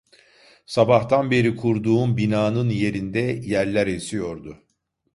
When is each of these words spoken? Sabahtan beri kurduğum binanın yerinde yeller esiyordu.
Sabahtan 0.65 1.31
beri 1.31 1.55
kurduğum 1.55 2.17
binanın 2.17 2.69
yerinde 2.69 3.19
yeller 3.19 3.87
esiyordu. 3.87 4.63